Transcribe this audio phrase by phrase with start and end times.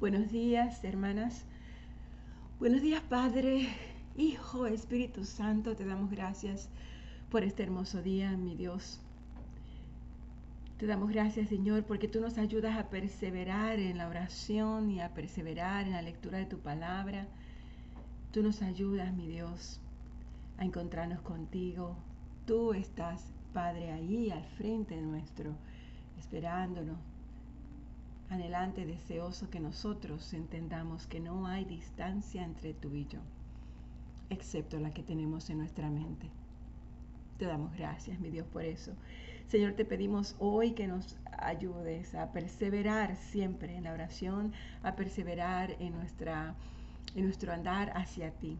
[0.00, 1.44] Buenos días, hermanas.
[2.58, 3.68] Buenos días, Padre,
[4.16, 5.76] Hijo, Espíritu Santo.
[5.76, 6.70] Te damos gracias
[7.30, 8.98] por este hermoso día, mi Dios.
[10.78, 15.12] Te damos gracias, Señor, porque tú nos ayudas a perseverar en la oración y a
[15.12, 17.28] perseverar en la lectura de tu palabra.
[18.32, 19.82] Tú nos ayudas, mi Dios,
[20.56, 21.94] a encontrarnos contigo.
[22.46, 25.52] Tú estás, Padre, ahí al frente nuestro,
[26.18, 26.96] esperándonos,
[28.30, 33.18] anhelante, deseoso que nosotros entendamos que no hay distancia entre tú y yo,
[34.30, 36.30] excepto la que tenemos en nuestra mente.
[37.38, 38.92] Te damos gracias, mi Dios, por eso.
[39.48, 44.52] Señor, te pedimos hoy que nos ayudes a perseverar siempre en la oración,
[44.84, 46.54] a perseverar en, nuestra,
[47.16, 48.58] en nuestro andar hacia ti.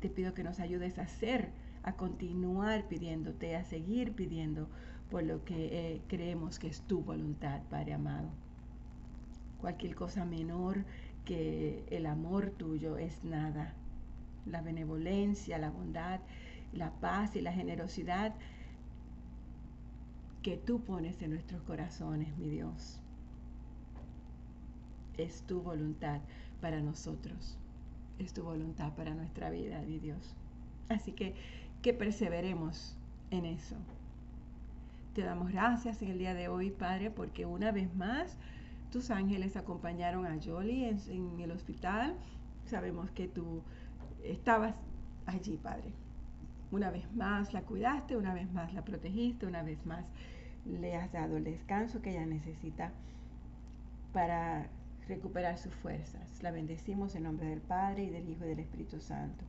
[0.00, 1.50] Te pido que nos ayudes a hacer,
[1.82, 4.68] a continuar pidiéndote, a seguir pidiendo
[5.10, 8.28] por lo que eh, creemos que es tu voluntad, Padre amado.
[9.60, 10.84] Cualquier cosa menor
[11.24, 13.74] que el amor tuyo es nada.
[14.46, 16.20] La benevolencia, la bondad,
[16.72, 18.34] la paz y la generosidad
[20.42, 23.00] que tú pones en nuestros corazones, mi Dios.
[25.16, 26.20] Es tu voluntad
[26.60, 27.58] para nosotros.
[28.18, 30.34] Es tu voluntad para nuestra vida, mi Dios.
[30.88, 31.34] Así que
[31.82, 32.96] que perseveremos
[33.30, 33.76] en eso.
[35.18, 38.36] Te damos gracias en el día de hoy, Padre, porque una vez más
[38.92, 42.14] tus ángeles acompañaron a Jolie en, el hospital.
[42.66, 43.64] Sabemos que tú
[44.22, 44.76] estabas
[45.26, 45.90] allí, Padre.
[46.70, 50.04] Una vez más la cuidaste, una vez más la protegiste, una vez más
[50.64, 52.92] le has dado el descanso que ella necesita
[54.12, 54.68] para
[55.08, 56.44] recuperar sus fuerzas.
[56.44, 59.44] La bendecimos en nombre del Padre y del Hijo y del Espíritu Santo.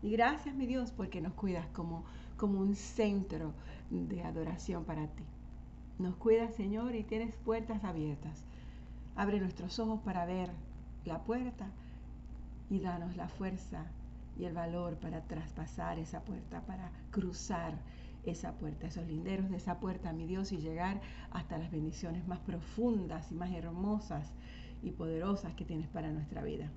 [0.00, 2.06] Y gracias, mi Dios, porque nos cuidas como,
[2.42, 3.52] como un centro
[3.88, 5.22] de adoración para ti.
[6.00, 8.44] Nos cuidas, Señor, y tienes puertas abiertas.
[9.14, 10.50] Abre nuestros ojos para ver
[11.04, 11.70] la puerta
[12.68, 13.86] y danos la fuerza
[14.36, 17.78] y el valor para traspasar esa puerta, para cruzar
[18.24, 21.00] esa puerta, esos linderos de esa puerta, mi Dios, y llegar
[21.30, 24.32] hasta las bendiciones más profundas y más hermosas
[24.82, 26.72] y poderosas que tienes para nuestra vida.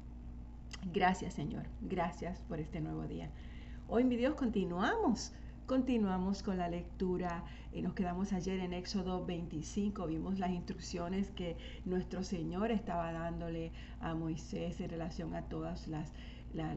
[0.93, 3.31] Gracias Señor, gracias por este nuevo día.
[3.87, 5.33] Hoy mi Dios continuamos,
[5.65, 7.43] continuamos con la lectura.
[7.73, 13.71] Y nos quedamos ayer en Éxodo 25, vimos las instrucciones que nuestro Señor estaba dándole
[13.99, 16.11] a Moisés en relación a todas las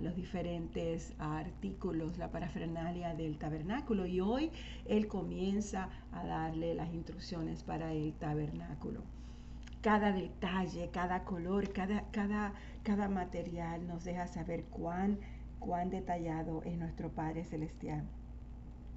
[0.03, 4.07] los diferentes artículos, la parafernalia del tabernáculo.
[4.07, 4.51] Y hoy
[4.87, 9.03] Él comienza a darle las instrucciones para el tabernáculo.
[9.81, 15.21] Cada detalle, cada color, cada, cada, cada material nos deja saber cuán,
[15.61, 18.05] cuán detallado es nuestro Padre Celestial,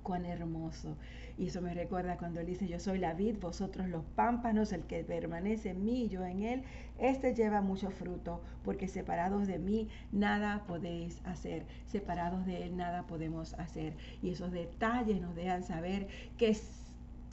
[0.04, 0.98] cuán hermoso.
[1.38, 4.84] Y eso me recuerda cuando él dice, yo soy la vid, vosotros los pámpanos, el
[4.84, 6.64] que permanece en mí, yo en él,
[7.00, 13.04] este lleva mucho fruto, porque separados de mí nada podéis hacer, separados de él nada
[13.04, 13.94] podemos hacer.
[14.22, 16.08] Y esos detalles nos dejan saber
[16.38, 16.56] que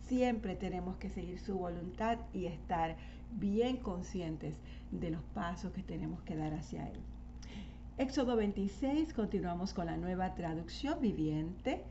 [0.07, 2.97] siempre tenemos que seguir su voluntad y estar
[3.33, 4.55] bien conscientes
[4.91, 6.99] de los pasos que tenemos que dar hacia Él.
[7.99, 11.83] Éxodo 26, continuamos con la nueva traducción viviente.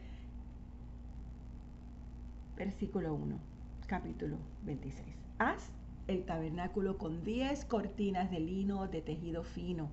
[2.57, 3.37] Versículo 1,
[3.85, 5.05] capítulo 26.
[5.37, 5.71] Haz
[6.07, 9.91] el tabernáculo con 10 cortinas de lino de tejido fino.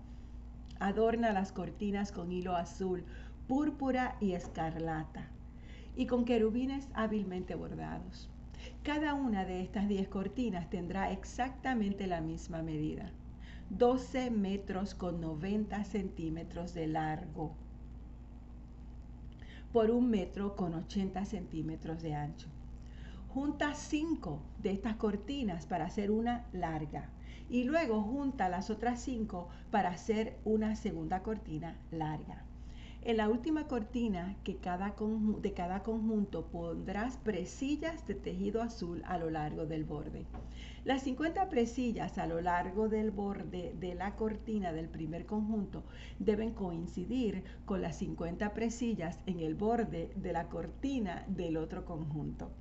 [0.81, 3.05] Adorna las cortinas con hilo azul,
[3.47, 5.29] púrpura y escarlata,
[5.95, 8.31] y con querubines hábilmente bordados.
[8.83, 13.13] Cada una de estas 10 cortinas tendrá exactamente la misma medida,
[13.69, 17.55] 12 metros con 90 centímetros de largo
[19.75, 22.47] por un metro con 80 centímetros de ancho.
[23.31, 27.11] Junta 5 de estas cortinas para hacer una larga
[27.51, 32.45] y luego junta las otras 5 para hacer una segunda cortina larga.
[33.07, 34.95] En la última cortina que cada
[35.43, 40.25] de cada conjunto pondrás presillas de tejido azul a lo largo del borde.
[40.87, 45.85] Las 50 presillas a lo largo del borde de la cortina del primer conjunto
[46.19, 52.53] deben coincidir con las 50 presillas en el borde de la cortina del otro conjunto.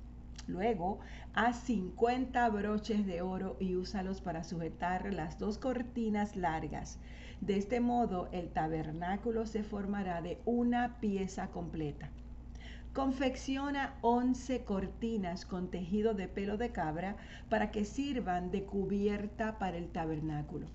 [0.46, 0.98] Luego,
[1.32, 6.98] haz 50 broches de oro y úsalos para sujetar las dos cortinas largas.
[7.40, 12.10] De este modo, el tabernáculo se formará de una pieza completa.
[12.92, 17.16] Confecciona 11 cortinas con tejido de pelo de cabra
[17.48, 20.68] para que sirvan de cubierta para el tabernáculo.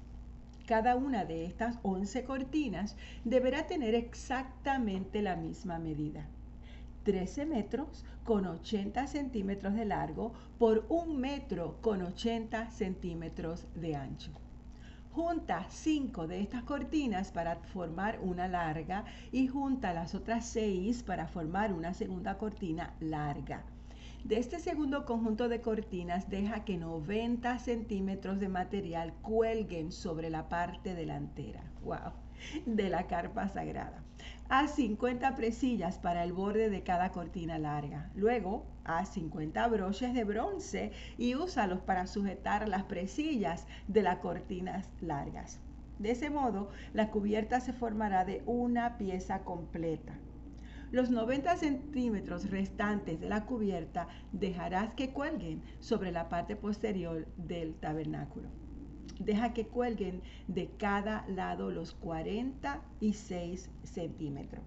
[0.68, 6.28] Cada una de estas 11 cortinas deberá tener exactamente la misma medida.
[7.04, 14.32] 13 metros con 80 centímetros de largo por un metro con 80 centímetros de ancho.
[15.12, 21.28] Junta cinco de estas cortinas para formar una larga y junta las otras seis para
[21.28, 23.64] formar una segunda cortina larga.
[24.24, 30.50] De este segundo conjunto de cortinas deja que 90 centímetros de material cuelguen sobre la
[30.50, 31.64] parte delantera.
[31.84, 32.14] ¡Wow!
[32.66, 34.04] De la carpa sagrada.
[34.50, 38.12] Haz 50 presillas para el borde de cada cortina larga.
[38.14, 44.90] Luego, haz 50 broches de bronce y úsalos para sujetar las presillas de las cortinas
[45.00, 45.60] largas.
[45.98, 50.14] De ese modo, la cubierta se formará de una pieza completa.
[50.92, 57.76] Los 90 centímetros restantes de la cubierta dejarás que cuelguen sobre la parte posterior del
[57.76, 58.50] tabernáculo
[59.20, 64.64] deja que cuelguen de cada lado los 46 centímetros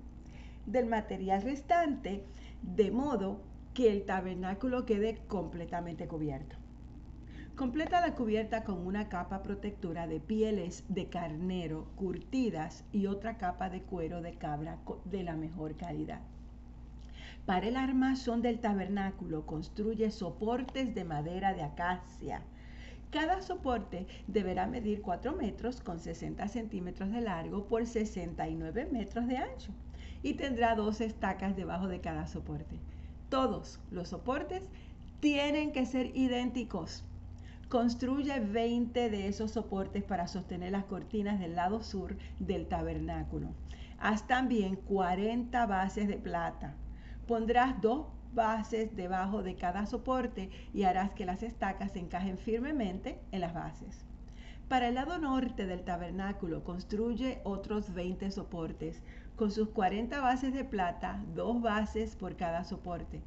[0.66, 2.24] del material restante,
[2.62, 3.42] de modo
[3.74, 6.61] que el tabernáculo quede completamente cubierto.
[7.56, 13.70] Completa la cubierta con una capa protectora de pieles de carnero curtidas y otra capa
[13.70, 16.20] de cuero de cabra de la mejor calidad.
[17.46, 22.42] Para el armazón del tabernáculo construye soportes de madera de acacia
[23.12, 29.36] cada soporte deberá medir 4 metros con 60 centímetros de largo por 69 metros de
[29.36, 29.70] ancho
[30.22, 32.80] y tendrá dos estacas debajo de cada soporte.
[33.28, 34.62] Todos los soportes
[35.20, 37.04] tienen que ser idénticos.
[37.72, 43.54] Construye 20 de esos soportes para sostener las cortinas del lado sur del tabernáculo.
[43.98, 46.74] Haz también 40 bases de plata.
[47.26, 53.18] Pondrás dos bases debajo de cada soporte y harás que las estacas se encajen firmemente
[53.30, 54.04] en las bases.
[54.68, 59.02] Para el lado norte del tabernáculo construye otros 20 soportes
[59.34, 63.22] con sus 40 bases de plata, dos bases por cada soporte.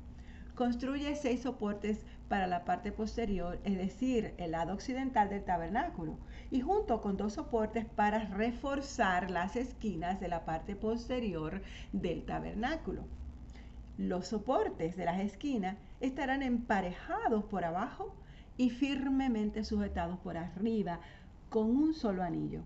[0.54, 6.18] Construye seis soportes para la parte posterior, es decir, el lado occidental del tabernáculo,
[6.52, 11.62] y junto con dos soportes para reforzar las esquinas de la parte posterior
[11.92, 13.04] del tabernáculo.
[13.98, 18.14] Los soportes de las esquinas estarán emparejados por abajo
[18.58, 21.00] y firmemente sujetados por arriba
[21.50, 22.62] con un solo anillo.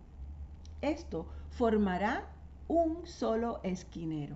[0.81, 2.23] Esto formará
[2.67, 4.35] un solo esquinero.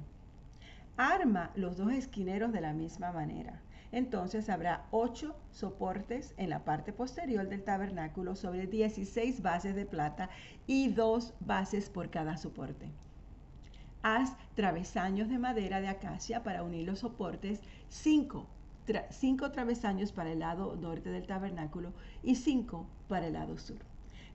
[0.97, 3.61] Arma los dos esquineros de la misma manera.
[3.93, 10.31] Entonces habrá ocho soportes en la parte posterior del tabernáculo sobre 16 bases de plata
[10.65, 12.89] y dos bases por cada soporte.
[14.01, 18.47] Haz travesaños de madera de acacia para unir los soportes, cinco,
[19.51, 21.93] travesaños para el lado norte del tabernáculo
[22.23, 23.77] y cinco para el lado sur.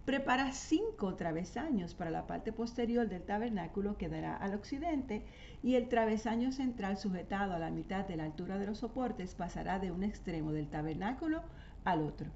[0.09, 5.23] Prepara cinco travesaños para la parte posterior del tabernáculo que dará al occidente
[5.63, 9.79] y el travesaño central sujetado a la mitad de la altura de los soportes pasará
[9.79, 11.43] de un extremo del tabernáculo
[11.85, 12.31] al otro.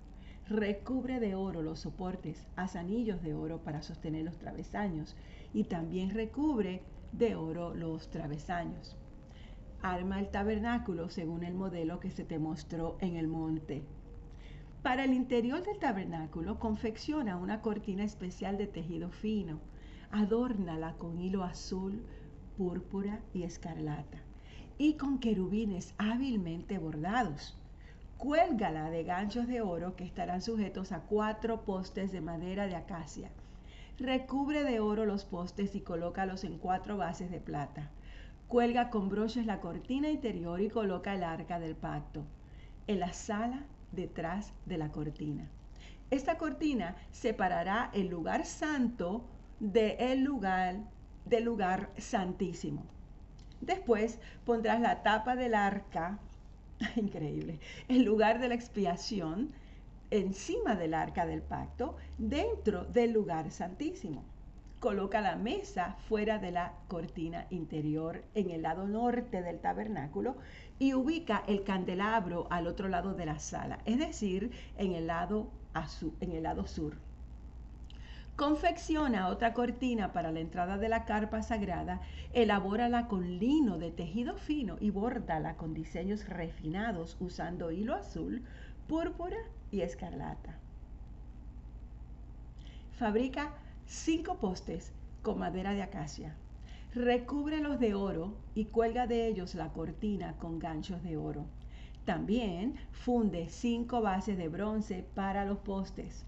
[0.47, 5.17] Recubre de oro los soportes, haz anillos de oro para sostener los travesaños
[5.55, 6.83] y también recubre
[7.13, 8.99] de oro los travesaños.
[9.81, 13.83] Arma el tabernáculo según el modelo que se te mostró en el monte.
[14.83, 19.61] Para el interior del tabernáculo confecciona una cortina especial de tejido fino.
[20.11, 22.03] Adórnala con hilo azul,
[22.57, 24.19] púrpura y escarlata
[24.79, 27.57] y con querubines hábilmente bordados.
[28.19, 33.31] Cuélgala de ganchos de oro que estarán sujetos a cuatro postes de madera de acacia
[33.99, 37.91] Recubre de oro los postes y colócalos en cuatro bases de plata.
[38.49, 42.25] Cuelga con broches la cortina interior y coloca el arca del pacto
[42.89, 45.49] en la sala detrás de la cortina.
[46.11, 49.25] Esta cortina separará el lugar santo
[49.61, 50.77] del lugar
[51.25, 52.85] del lugar santísimo.
[53.61, 56.19] Después pondrás la tapa del arca,
[56.97, 59.53] increíble, el lugar de la expiación
[60.11, 64.25] encima del arca del pacto, dentro del lugar santísimo.
[64.83, 70.35] Coloca la mesa fuera de la cortina interior en el lado norte del tabernáculo
[70.81, 75.53] y ubica el candelabro al otro lado de la sala, es decir, en el lado,
[76.21, 76.97] en el lado sur.
[78.35, 82.01] Confecciona otra cortina para la entrada de la carpa sagrada,
[82.33, 88.43] elabórala con lino de tejido fino y bórdala con diseños refinados usando hilo azul,
[88.89, 89.39] púrpura
[89.71, 90.59] y escarlata.
[92.99, 93.53] Fabrica
[93.87, 96.37] cinco postes con madera de acacia.
[96.95, 101.47] Recúbrelos de oro y cuelga de ellos la cortina con ganchos de oro.
[102.05, 106.27] También funde cinco bases de bronce para los postes.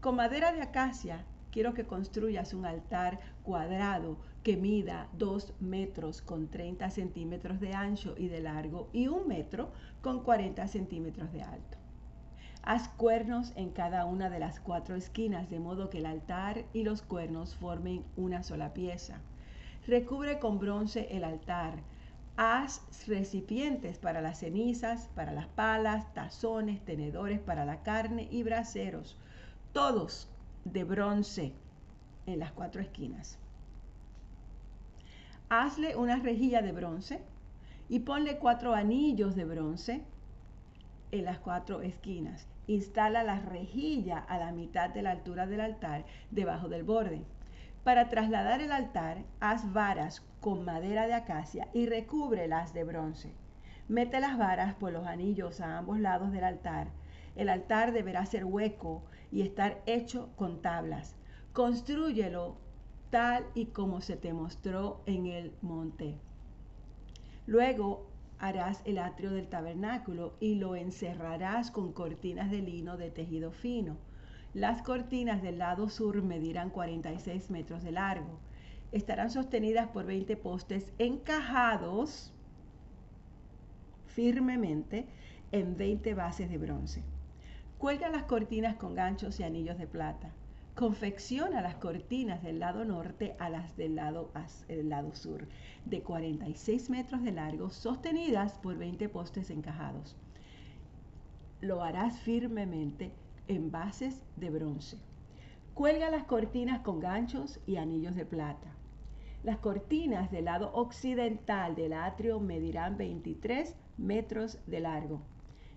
[0.00, 6.48] Con madera de acacia quiero que construyas un altar cuadrado que mida 2 metros con
[6.48, 11.83] 30 centímetros de ancho y de largo y un metro con 40 centímetros de alto.
[12.66, 16.82] Haz cuernos en cada una de las cuatro esquinas, de modo que el altar y
[16.82, 19.20] los cuernos formen una sola pieza.
[19.86, 21.74] Recubre con bronce el altar.
[22.38, 29.18] Haz recipientes para las cenizas, para las palas, tazones, tenedores para la carne y braseros,
[29.74, 30.30] todos
[30.64, 31.52] de bronce
[32.24, 33.38] en las cuatro esquinas.
[35.50, 37.20] Hazle una rejilla de bronce
[37.90, 40.02] y ponle cuatro anillos de bronce
[41.12, 42.48] en las cuatro esquinas.
[42.66, 47.24] Instala la rejilla a la mitad de la altura del altar, debajo del borde.
[47.84, 53.34] Para trasladar el altar, haz varas con madera de acacia y recúbrelas de bronce.
[53.88, 56.88] Mete las varas por los anillos a ambos lados del altar.
[57.36, 61.16] El altar deberá ser hueco y estar hecho con tablas.
[61.52, 62.56] Constrúyelo
[63.10, 66.18] tal y como se te mostró en el monte.
[67.46, 68.06] Luego
[68.46, 73.96] harás el atrio del tabernáculo y lo encerrarás con cortinas de lino de tejido fino.
[74.52, 78.38] Las cortinas del lado sur medirán 46 metros de largo.
[78.92, 82.34] Estarán sostenidas por 20 postes encajados
[84.08, 85.06] firmemente
[85.50, 87.02] en 20 bases de bronce.
[87.78, 90.34] Cuelga las cortinas con ganchos y anillos de plata.
[90.74, 94.32] Confecciona las cortinas del lado norte a las del lado,
[94.66, 95.46] del lado sur,
[95.84, 100.16] de 46 metros de largo, sostenidas por 20 postes encajados.
[101.60, 103.12] Lo harás firmemente
[103.46, 104.98] en bases de bronce.
[105.74, 108.74] Cuelga las cortinas con ganchos y anillos de plata.
[109.44, 115.20] Las cortinas del lado occidental del atrio medirán 23 metros de largo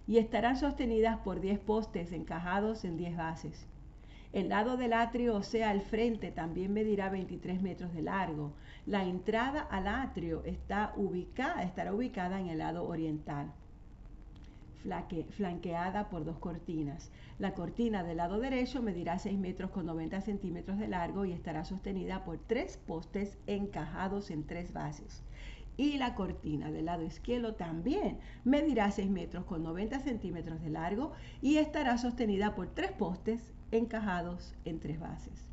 [0.08, 3.68] y estarán sostenidas por 10 postes encajados en 10 bases.
[4.34, 8.54] El lado del atrio, o sea, el frente, también medirá 23 metros de largo.
[8.86, 13.54] La entrada al atrio está ubicada, estará ubicada en el lado oriental,
[15.32, 17.12] flanqueada por dos cortinas.
[17.40, 21.64] La cortina del lado derecho medirá 6 metros con 90 centímetros de largo y estará
[21.66, 25.24] sostenida por tres postes encajados en tres bases.
[25.78, 31.14] Y la cortina del lado izquierdo también medirá 6 metros con 90 centímetros de largo
[31.42, 35.48] y estará sostenida por tres postes encajados en tres bases.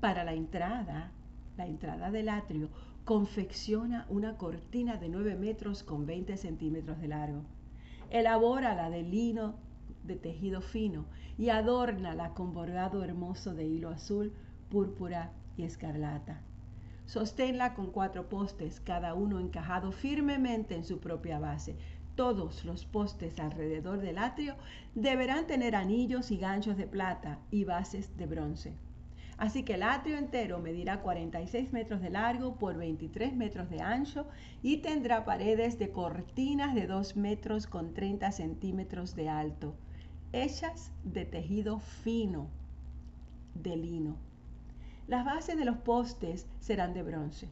[0.00, 1.10] Para la entrada,
[1.56, 2.68] la entrada del atrio,
[3.04, 7.42] confecciona una cortina de 9 metros con 20 centímetros de largo.
[8.10, 9.56] Elabora la de lino
[10.04, 11.06] de tejido fino
[11.38, 14.32] y adórnala con bordado hermoso de hilo azul,
[14.70, 16.40] púrpura y escarlata.
[17.06, 21.76] Sosténla con cuatro postes, cada uno encajado firmemente en su propia base,
[22.14, 24.54] todos los postes alrededor del atrio
[24.94, 28.76] deberán tener anillos y ganchos de plata y bases de bronce.
[29.36, 34.26] Así que el atrio entero medirá 46 metros de largo por 23 metros de ancho
[34.62, 39.74] y tendrá paredes de cortinas de 2 metros con 30 centímetros de alto,
[40.32, 42.48] hechas de tejido fino
[43.54, 44.16] de lino.
[45.08, 47.48] Las bases de los postes serán de bronce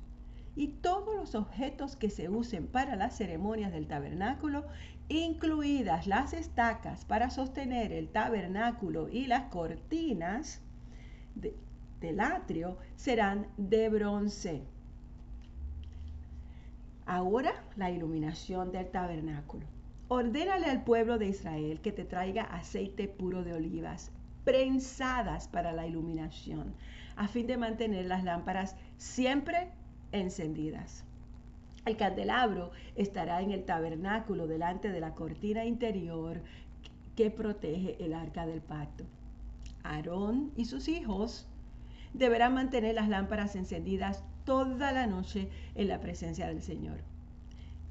[0.54, 4.64] y todos los objetos que se usen para las ceremonias del tabernáculo,
[5.08, 10.60] incluidas las estacas para sostener el tabernáculo y las cortinas
[11.34, 14.62] del atrio, serán de bronce.
[17.06, 19.66] Ahora la iluminación del tabernáculo.
[20.08, 24.10] Ordénale al pueblo de Israel que te traiga aceite puro de olivas,
[24.44, 26.74] prensadas para la iluminación,
[27.16, 29.70] a fin de mantener las lámparas siempre
[30.12, 31.04] encendidas.
[31.84, 36.40] El candelabro estará en el tabernáculo delante de la cortina interior
[37.16, 39.04] que protege el arca del pacto.
[39.82, 41.48] Aarón y sus hijos
[42.14, 47.00] deberán mantener las lámparas encendidas toda la noche en la presencia del Señor.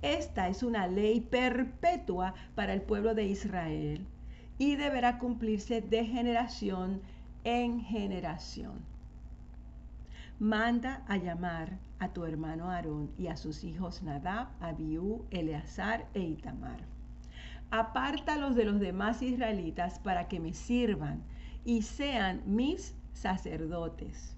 [0.01, 4.05] Esta es una ley perpetua para el pueblo de Israel
[4.57, 7.01] y deberá cumplirse de generación
[7.43, 8.90] en generación
[10.41, 16.21] manda a llamar a tu hermano Aarón y a sus hijos Nadab, Abiú, Eleazar e
[16.21, 16.79] Itamar.
[17.69, 21.21] Apártalos de los demás israelitas para que me sirvan
[21.63, 24.35] y sean mis sacerdotes.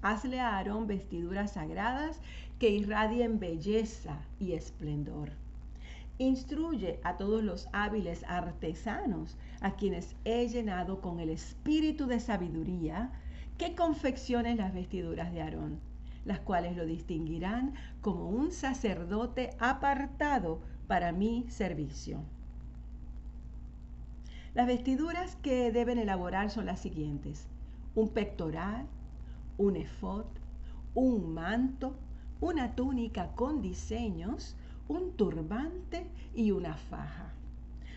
[0.00, 2.20] Hazle a Aarón vestiduras sagradas
[2.60, 5.32] que irradien belleza y esplendor.
[6.18, 13.10] Instruye a todos los hábiles artesanos a quienes he llenado con el espíritu de sabiduría
[13.58, 15.80] que confecciones las vestiduras de Aarón,
[16.24, 22.20] las cuales lo distinguirán como un sacerdote apartado para mi servicio.
[24.54, 27.46] Las vestiduras que deben elaborar son las siguientes:
[27.94, 28.86] un pectoral,
[29.58, 30.26] un efod,
[30.94, 31.96] un manto,
[32.40, 34.56] una túnica con diseños,
[34.88, 37.35] un turbante y una faja.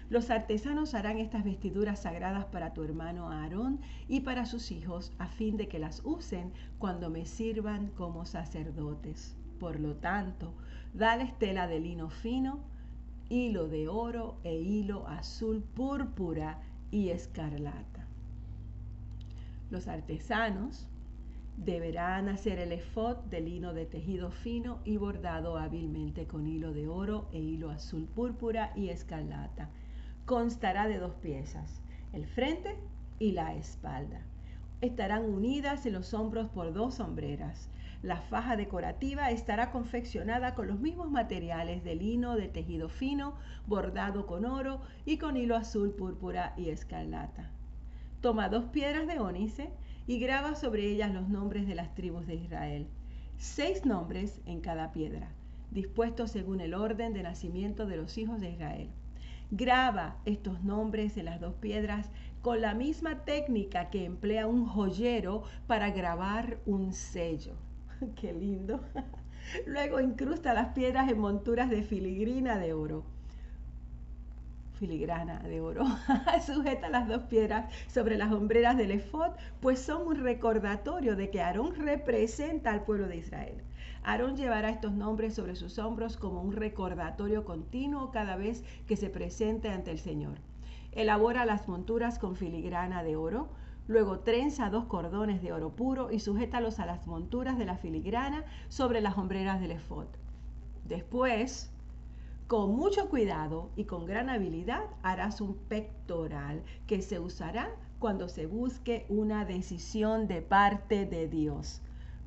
[0.10, 5.28] Los artesanos harán estas vestiduras sagradas para tu hermano Aarón y para sus hijos, a
[5.28, 9.38] fin de que las usen cuando me sirvan como sacerdotes.
[9.60, 10.56] Por lo tanto,
[10.96, 12.60] dale tela de lino fino,
[13.30, 18.08] hilo de oro e hilo azul púrpura y escarlata.
[19.70, 20.88] Los artesanos
[21.56, 26.88] deberán hacer el efod de lino de tejido fino y bordado hábilmente con hilo de
[26.88, 29.70] oro e hilo azul púrpura y escarlata
[30.30, 31.82] constará de dos piezas,
[32.14, 32.76] el frente
[33.18, 34.22] y la espalda.
[34.80, 37.68] Estarán unidas en los hombros por dos sombreras.
[38.04, 43.34] La faja decorativa estará confeccionada con los mismos materiales de lino de tejido fino,
[43.66, 47.50] bordado con oro y con hilo azul, púrpura y escarlata.
[48.22, 49.72] Toma dos piedras de ónice
[50.06, 52.88] y graba sobre ellas los nombres de las tribus de Israel.
[53.40, 55.30] Seis nombres en cada piedra,
[55.72, 58.92] dispuestos según el orden de nacimiento de los hijos de Israel.
[59.52, 65.44] Graba estos nombres en las dos piedras con la misma técnica que emplea un joyero
[65.66, 67.56] para grabar un sello.
[68.16, 68.80] Qué lindo.
[69.66, 73.04] Luego incrusta las piedras en monturas de filigrina de oro.
[74.80, 75.84] Filigrana de oro.
[76.46, 81.42] Sujeta las dos piedras sobre las hombreras del efod, pues son un recordatorio de que
[81.42, 83.62] Aarón representa al pueblo de Israel.
[84.04, 89.10] Aarón llevará estos nombres sobre sus hombros como un recordatorio continuo cada vez que se
[89.10, 90.38] presente ante el Señor.
[90.94, 93.50] Elabora las monturas con filigrana de oro,
[93.88, 98.46] luego trenza dos cordones de oro puro y sujétalos a las monturas de la filigrana
[98.70, 100.08] sobre las hombreras del efod.
[100.86, 101.70] Después,
[102.50, 108.48] con mucho cuidado y con gran habilidad, harás un pectoral que se usará cuando se
[108.48, 111.84] busque una decisión de parte de Dios.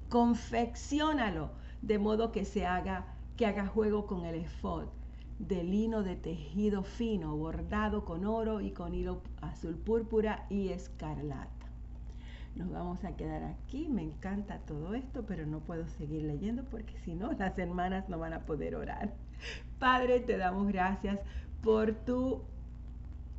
[0.09, 1.51] Confecciónalo
[1.81, 3.05] de modo que se haga,
[3.37, 4.85] que haga juego con el efod
[5.41, 11.67] de lino de tejido fino, bordado con oro y con hilo azul púrpura y escarlata.
[12.55, 16.97] Nos vamos a quedar aquí, me encanta todo esto, pero no puedo seguir leyendo porque
[17.01, 19.13] si no, las hermanas no van a poder orar.
[19.79, 21.19] Padre, te damos gracias
[21.63, 22.43] por tu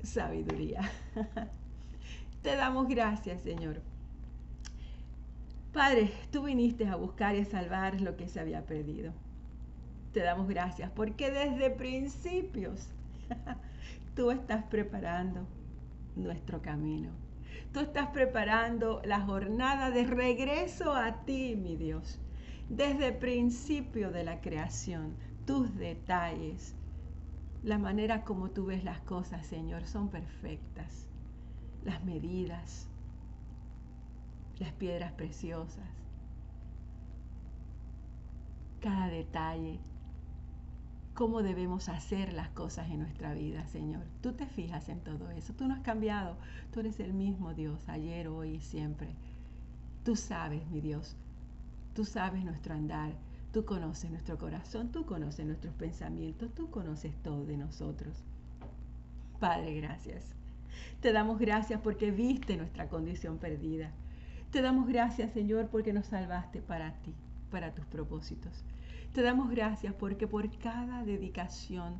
[0.03, 0.81] sabiduría.
[2.41, 3.81] te damos gracias, Señor,
[5.73, 9.11] Padre, tú viniste a buscar y a salvar lo que se había perdido.
[10.13, 12.89] Te damos gracias porque desde principios
[14.15, 15.47] tú estás preparando
[16.15, 17.09] nuestro camino.
[17.73, 22.19] Tú estás preparando la jornada de regreso a ti, mi Dios.
[22.69, 26.75] Desde principio de la creación, tus detalles,
[27.63, 31.07] la manera como tú ves las cosas, Señor, son perfectas.
[31.83, 32.87] Las medidas,
[34.59, 35.89] las piedras preciosas,
[38.79, 39.79] cada detalle,
[41.13, 44.03] cómo debemos hacer las cosas en nuestra vida, Señor.
[44.21, 46.37] Tú te fijas en todo eso, tú no has cambiado,
[46.71, 49.09] tú eres el mismo Dios, ayer, hoy y siempre.
[50.03, 51.15] Tú sabes, mi Dios,
[51.93, 53.13] tú sabes nuestro andar,
[53.53, 58.23] tú conoces nuestro corazón, tú conoces nuestros pensamientos, tú conoces todo de nosotros.
[59.39, 60.25] Padre, gracias.
[61.01, 63.91] Te damos gracias porque viste nuestra condición perdida.
[64.49, 67.13] Te damos gracias, Señor, porque nos salvaste para ti,
[67.51, 68.65] para tus propósitos.
[69.13, 71.99] Te damos gracias porque por cada dedicación,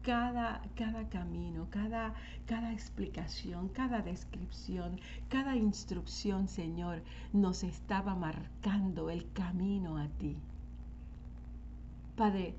[0.00, 2.14] cada, cada camino, cada,
[2.46, 7.02] cada explicación, cada descripción, cada instrucción, Señor,
[7.34, 10.38] nos estaba marcando el camino a ti.
[12.16, 12.54] Padre,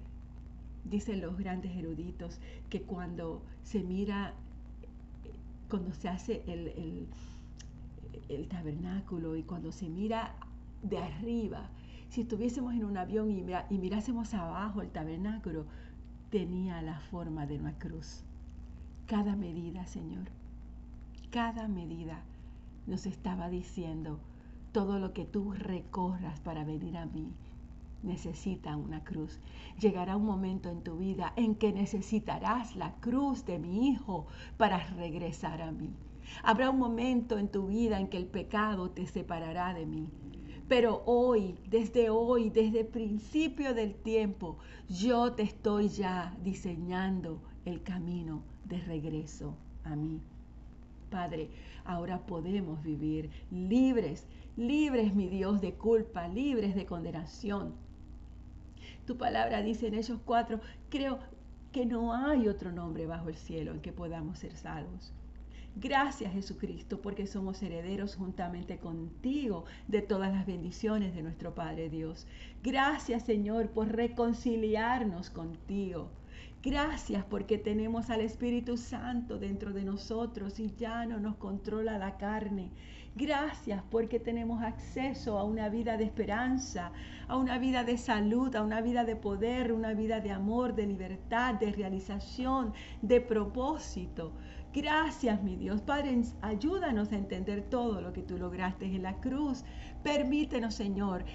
[0.84, 2.40] dicen los grandes eruditos
[2.70, 4.34] que cuando se mira,
[5.70, 7.08] cuando se hace el
[8.30, 10.36] el tabernáculo y cuando se mira
[10.82, 11.70] de arriba,
[12.10, 15.66] si estuviésemos en un avión y, y mirásemos abajo el tabernáculo,
[16.30, 18.24] tenía la forma de una cruz.
[19.08, 20.26] Cada medida, Señor,
[21.32, 22.22] cada medida
[22.88, 24.20] nos estaba diciendo,
[24.72, 27.32] todo lo que tú recorras para venir a mí
[28.06, 29.40] necesita una cruz.
[29.80, 34.86] Llegará un momento en tu vida en que necesitarás la cruz de mi Hijo para
[34.96, 35.94] regresar a mí.
[36.44, 40.08] Habrá un momento en tu vida en que el pecado te separará de mí.
[40.68, 44.58] Pero hoy, desde hoy, desde el principio del tiempo,
[44.90, 50.22] yo te estoy ya diseñando el camino de regreso a mí.
[51.12, 51.50] Padre,
[51.86, 57.74] ahora podemos vivir libres, libres, mi Dios, de culpa, libres de condenación.
[59.06, 61.20] Tu palabra dice en ellos cuatro, creo
[61.72, 65.14] que no hay otro nombre bajo el cielo en que podamos ser salvos.
[65.78, 72.28] Gracias Jesucristo porque somos herederos juntamente contigo de todas las bendiciones de nuestro Padre Dios.
[72.64, 76.10] Gracias Señor por reconciliarnos contigo.
[76.66, 82.18] Gracias porque tenemos al Espíritu Santo dentro de nosotros y ya no nos controla la
[82.18, 82.72] carne.
[83.14, 86.92] Gracias porque tenemos acceso a una vida de esperanza,
[87.28, 90.88] a una vida de salud, a una vida de poder, una vida de amor, de
[90.88, 92.74] libertad, de realización,
[93.04, 94.32] de propósito.
[94.74, 95.82] Gracias, mi Dios.
[95.82, 99.64] Padre, ayúdanos a entender todo lo que tú lograste en la cruz.
[100.02, 101.26] Permítenos, Señor,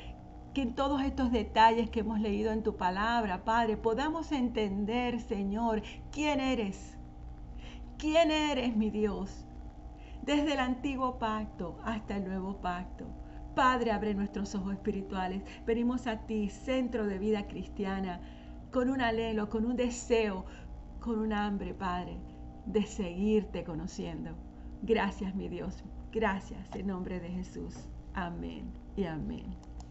[0.54, 5.82] que en todos estos detalles que hemos leído en tu palabra, Padre, podamos entender, Señor,
[6.10, 6.96] quién eres.
[7.98, 9.46] ¿Quién eres, mi Dios?
[10.22, 13.06] Desde el antiguo pacto hasta el nuevo pacto.
[13.54, 15.42] Padre, abre nuestros ojos espirituales.
[15.66, 18.20] Venimos a ti, centro de vida cristiana,
[18.72, 20.44] con un alelo, con un deseo,
[21.00, 22.16] con un hambre, Padre,
[22.66, 24.30] de seguirte conociendo.
[24.82, 25.84] Gracias, mi Dios.
[26.12, 27.74] Gracias en nombre de Jesús.
[28.14, 29.69] Amén y amén.